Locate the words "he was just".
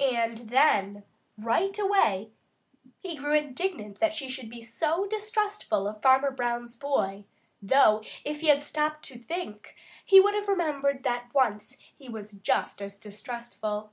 11.94-12.80